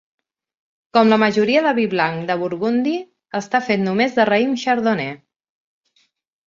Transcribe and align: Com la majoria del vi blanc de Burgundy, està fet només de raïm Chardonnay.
Com 0.97 1.11
la 1.13 1.19
majoria 1.23 1.61
del 1.67 1.75
vi 1.81 1.85
blanc 1.93 2.25
de 2.31 2.39
Burgundy, 2.45 2.95
està 3.43 3.63
fet 3.69 3.85
només 3.87 4.19
de 4.19 4.29
raïm 4.35 4.61
Chardonnay. 4.65 5.17